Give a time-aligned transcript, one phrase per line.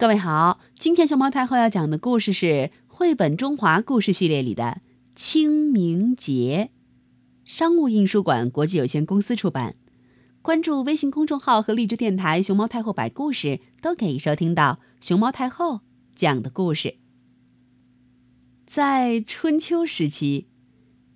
[0.00, 4.62] 各位好，今天熊猫太后要讲的故事是绘本中华故事系列里的
[5.14, 6.70] 《清明节》，
[7.44, 9.76] 商务印书馆国际有限公司出版。
[10.40, 15.80] 关注微信公众号和荔枝电台“熊猫太后摆故事”，都可以收听到熊猫太后
[16.14, 16.94] 讲的故事。
[18.64, 20.46] 在春秋时期，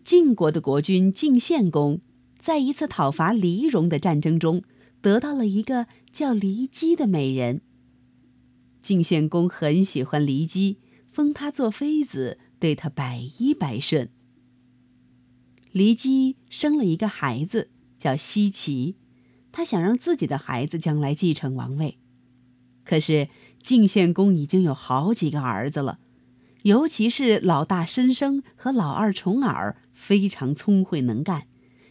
[0.04, 2.02] 晋国的国君晋献公
[2.36, 4.62] 在一次讨伐黎戎的战争中，
[5.00, 7.62] 得到了一个叫骊姬的美人。
[8.84, 10.76] 晋献公很喜欢骊姬，
[11.10, 14.10] 封她做妃子，对她百依百顺。
[15.72, 18.96] 骊姬生了一个孩子，叫奚齐，
[19.50, 21.96] 他想让自己的孩子将来继承王位。
[22.84, 23.30] 可是
[23.62, 25.98] 晋献公已经有好几个儿子了，
[26.64, 31.46] 尤其是老大申生和老二重耳非常聪慧能干，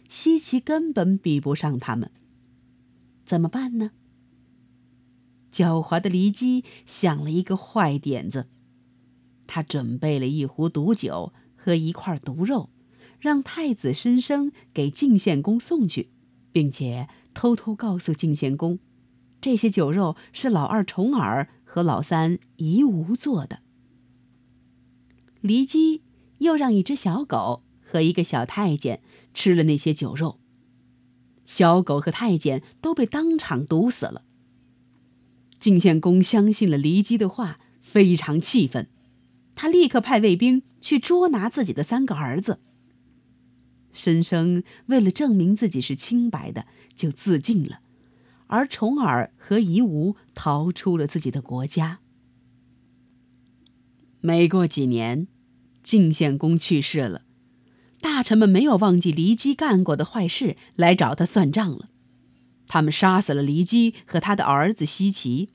[0.08, 2.12] 奚齐根本比不上他们。
[3.24, 3.90] 怎么办呢？
[5.54, 8.48] 狡猾的骊姬想了一个坏点子，
[9.46, 12.70] 他准备了一壶毒酒和一块毒肉，
[13.20, 16.10] 让太子申生给晋献公送去，
[16.50, 18.80] 并且偷偷告诉晋献公，
[19.40, 23.60] 这些酒肉是老二重耳和老三夷吾做的。
[25.40, 26.02] 骊姬
[26.38, 29.00] 又让一只小狗和一个小太监
[29.32, 30.40] 吃了那些酒肉，
[31.44, 34.24] 小狗和太监都被当场毒死了。
[35.58, 38.88] 晋献公相信了骊姬的话，非常气愤，
[39.54, 42.60] 他立刻派卫兵去捉拿自己的三个儿子。
[43.92, 47.78] 申生为了证明自己是清白的，就自尽了，
[48.48, 52.00] 而重耳和夷吾逃出了自己的国家。
[54.20, 55.28] 没过几年，
[55.82, 57.22] 晋献公去世了，
[58.00, 61.88] 大臣们没有忘记骊姬干过的坏事，来找他算账了。
[62.74, 65.50] 他们杀死了骊姬和他的儿子奚齐。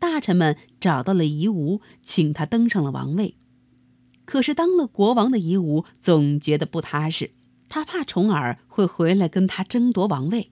[0.00, 3.36] 大臣们找到了夷吾，请他登上了王位。
[4.24, 7.30] 可是当了国王的夷吾总觉得不踏实，
[7.68, 10.50] 他怕重耳会回来跟他争夺王位，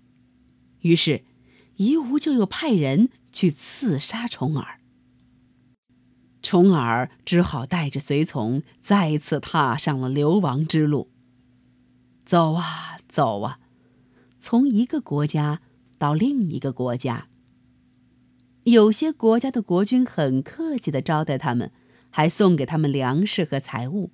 [0.83, 1.25] 于是
[1.75, 4.79] 夷吾就又派人去刺杀重耳。
[6.41, 11.11] 重耳只好带着随从再次踏上了流亡之路。
[12.25, 13.59] 走啊走啊，
[14.39, 15.61] 从一个国家
[15.99, 17.29] 到另一个国家。
[18.65, 21.73] 有些国家的国君很客气的招待他们，
[22.11, 24.11] 还送给他们粮食和财物；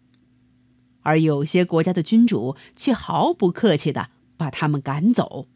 [1.03, 5.49] 而有些国家的君主却毫不客气的把他们赶走。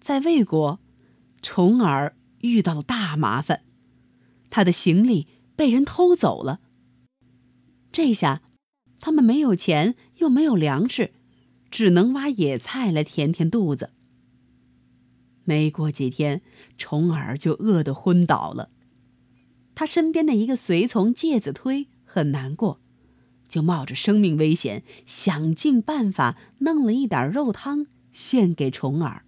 [0.00, 0.80] 在魏国，
[1.42, 3.62] 重耳遇到了大麻烦，
[4.48, 6.60] 他的行李被人偷走了。
[7.92, 8.40] 这下，
[8.98, 11.12] 他们没有钱，又没有粮食，
[11.70, 13.90] 只能挖野菜来填填肚子。
[15.44, 16.42] 没过几天，
[16.76, 18.70] 重耳就饿得昏倒了。
[19.74, 22.80] 他身边的一个随从介子推很难过，
[23.48, 29.24] 就冒着生命危险，想尽办法弄了一点肉汤献给重耳。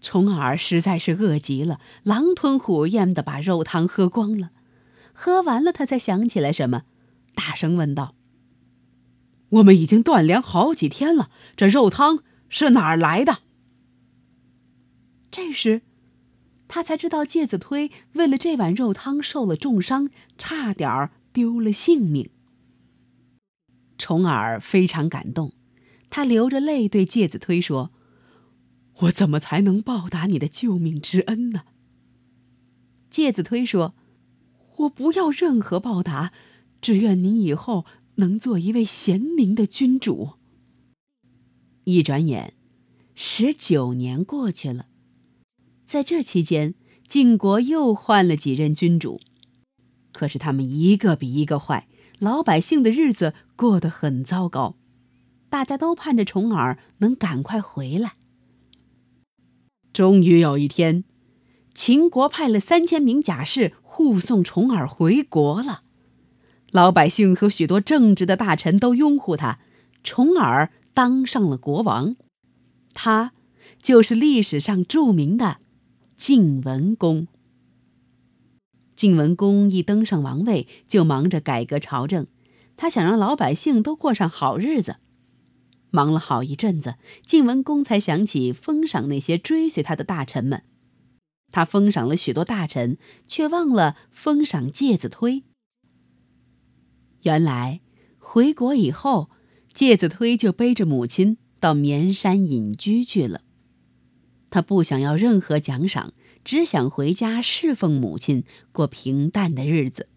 [0.00, 4.50] 重耳实在是饿极了，狼吞虎咽的把肉汤喝光了。
[5.12, 6.84] 喝完了，他才想起来什么，
[7.34, 8.14] 大声问道
[9.52, 13.38] ：“我们已经断粮好几天了，这肉汤是哪儿来的？”
[15.30, 15.82] 这时，
[16.68, 22.30] 他才知道介子推为了这碗肉汤受了重伤，差点儿丢了性命。
[23.96, 25.52] 重耳非常感动，
[26.10, 27.92] 他流着泪对介子推说
[29.00, 31.62] ：“我怎么才能报答你的救命之恩呢？”
[33.08, 33.94] 介子推说
[34.78, 36.32] ：“我不要任何报答，
[36.80, 37.86] 只愿您以后
[38.16, 40.34] 能做一位贤明的君主。”
[41.84, 42.54] 一转眼，
[43.14, 44.86] 十九年过去了。
[45.84, 46.74] 在这期间，
[47.06, 49.20] 晋国又换了几任君主，
[50.12, 54.76] 可是他们一个比一个坏，老百姓的日子过得很糟糕，
[55.50, 58.14] 大家都盼着重耳能赶快回来。
[59.92, 61.04] 终于有一天，
[61.74, 65.82] 秦国派了三千名甲士护送重耳回国了，
[66.72, 69.58] 老百姓和许多正直的大臣都拥护他，
[70.02, 72.16] 重耳当上了国王，
[72.94, 73.32] 他
[73.80, 75.58] 就是历史上著名的。
[76.16, 77.28] 晋文公。
[78.96, 82.26] 晋文公一登上王位，就忙着改革朝政，
[82.76, 84.96] 他想让老百姓都过上好日子。
[85.90, 86.94] 忙了好一阵子，
[87.26, 90.62] 晋文公才想起封赏那些追随他的大臣们。
[91.50, 92.96] 他封赏了许多大臣，
[93.28, 95.42] 却忘了封赏介子推。
[97.22, 97.80] 原来
[98.18, 99.30] 回国以后，
[99.72, 103.42] 介子推就背着母亲到绵山隐居去了。
[104.50, 106.12] 他不想要任何奖赏，
[106.44, 110.08] 只想回家侍奉母亲，过平淡的日子。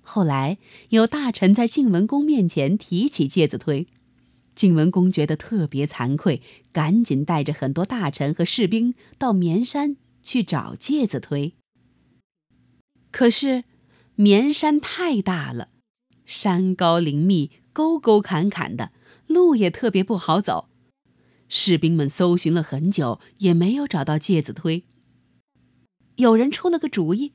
[0.00, 0.58] 后来
[0.88, 3.86] 有大臣在晋文公面前提起介子推，
[4.54, 6.42] 晋文公觉得特别惭愧，
[6.72, 11.54] 赶紧带着很多大臣和士兵到绵山去找介子推。
[13.10, 13.64] 可是，
[14.16, 15.68] 绵山太大了，
[16.24, 18.92] 山高林密，沟沟坎坎的，
[19.26, 20.68] 路也特别不好走。
[21.48, 24.84] 士兵们搜寻了很久，也没有找到介子推。
[26.16, 27.32] 有人出了个主意，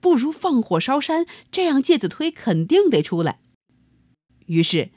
[0.00, 3.40] 不如放火烧山，这样介子推肯定得出来。
[4.46, 4.90] 于是，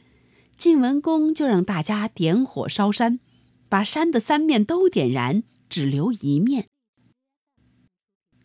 [0.55, 3.19] 晋文公就让大家点火烧山，
[3.67, 6.67] 把山的三面都点燃，只留一面。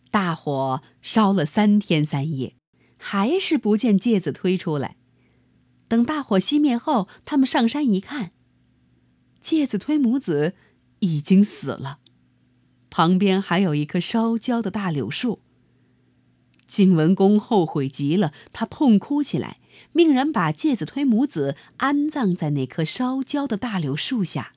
[0.09, 2.55] 大火烧了三天三夜，
[2.97, 4.97] 还是不见介子推出来。
[5.87, 8.31] 等大火熄灭后，他们上山一看，
[9.39, 10.53] 介子推母子
[10.99, 11.99] 已经死了，
[12.89, 15.39] 旁边还有一棵烧焦的大柳树。
[16.65, 19.59] 晋文公后悔极了，他痛哭起来，
[19.93, 24.51] 命人把介子推母子安葬在那棵烧焦的大柳树下。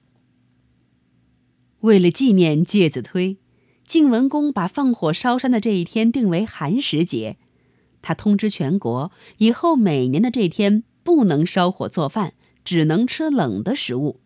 [1.80, 3.38] 为了纪念介子推。
[3.86, 7.36] 晋文公把放火烧山的这一天定为寒食节，
[8.02, 14.20] 他通知全国，以后每年的这天不能烧火做饭，只能吃冷的食物。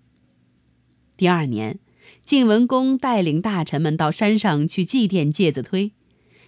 [1.16, 1.78] 第二年，
[2.24, 5.92] 晋文公带领大臣们到山上去祭奠介子推，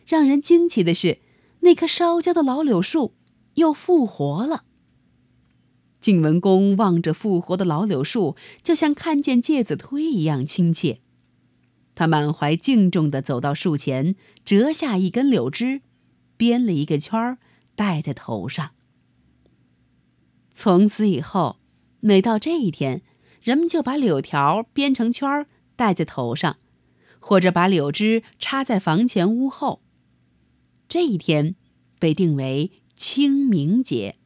[0.07, 1.19] 让人惊奇的是，
[1.61, 3.15] 那棵烧焦的老柳树
[3.55, 4.65] 又复活了。
[6.01, 11.01] 晋文公望着复活的老柳树，就像看见介子推一样亲切。
[11.97, 14.15] 他满怀敬重地走到树前，
[14.45, 15.81] 折下一根柳枝，
[16.37, 17.39] 编了一个圈儿，
[17.75, 18.71] 戴在头上。
[20.51, 21.59] 从此以后，
[22.01, 23.03] 每到这一天，
[23.43, 25.47] 人们就把柳条编成圈儿
[25.77, 26.57] 戴在头上，
[27.21, 29.83] 或者把柳枝插在房前屋后。
[30.89, 31.57] 这一天
[31.99, 34.17] 被定为清明节，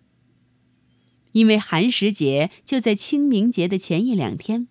[1.32, 4.68] 因为寒食节就在清明节的前一两天。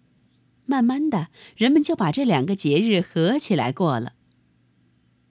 [0.66, 4.14] 慢慢的，人们就把这两个节日合起来过了。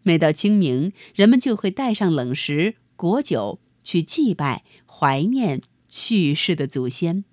[0.09, 7.27] 每到清明，人们就会带上冷食、果酒去祭拜、怀念去世的祖先。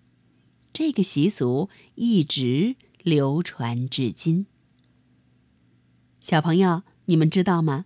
[0.74, 4.48] 这个习俗一直流传至今。
[6.20, 7.86] 小朋友，你们知道吗？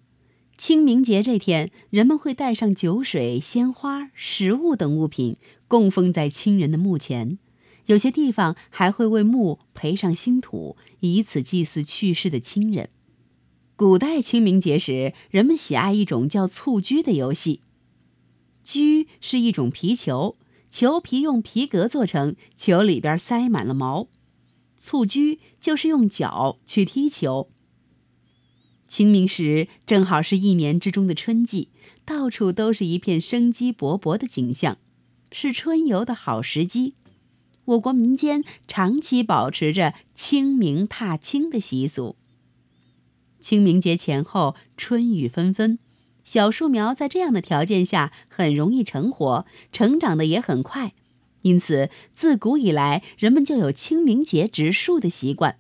[0.57, 5.38] 清明节这天，人们会带上酒水、鲜花、食物等物品，
[5.68, 7.38] 供奉在亲人的墓前。
[7.86, 12.89] 有些地方还会为墓培上新土，以此祭祀去世的亲人。
[13.80, 17.62] 古代清明节时，人们喜爱一种叫蹴鞠的游戏。
[18.62, 20.36] 鞠是一种皮球，
[20.70, 24.10] 球皮用皮革做成，球里边塞满了毛。
[24.76, 27.50] 蹴鞠就是用脚去踢球。
[28.86, 31.70] 清明时正好是一年之中的春季，
[32.04, 34.78] 到处都是一片生机勃勃的景象，
[35.32, 36.96] 是春游的好时机。
[37.64, 42.18] 我国民间长期保持着清明踏青的习俗。
[43.39, 45.80] 清明节前后，春雨纷纷，
[46.24, 50.94] 小树苗在这样的条件下很容易成活，成长的也很快。
[51.44, 55.57] 因此，自古以来，人们就有清明节植树的习惯。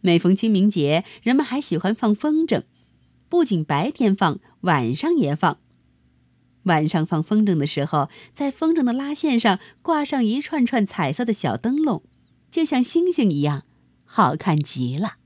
[0.00, 2.62] 每逢清明节，人们还喜欢放风筝，
[3.28, 5.58] 不仅白天放，晚上也放。
[6.62, 12.02] 晚上放风筝的时候，在风筝的拉线上挂上一串串彩色的小灯笼，
[12.50, 13.64] 就像星星一样，
[14.04, 15.16] 好看极了。